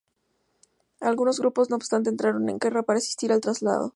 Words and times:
Algunos 0.99 1.39
grupos, 1.39 1.69
no 1.69 1.75
obstante, 1.75 2.09
entraron 2.09 2.49
en 2.49 2.57
guerra 2.57 2.81
para 2.81 2.97
resistir 2.97 3.31
el 3.31 3.39
traslado. 3.39 3.89